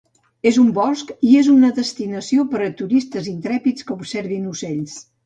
És 0.51 0.55
un 0.59 0.69
bosc, 0.77 1.11
i 1.31 1.35
és 1.41 1.49
una 1.55 1.69
destinació 1.79 2.45
per 2.53 2.63
a 2.69 2.71
turistes 2.79 3.29
intrèpids 3.33 3.87
que 3.91 3.95
observin 3.97 4.49
ocells. 4.55 4.97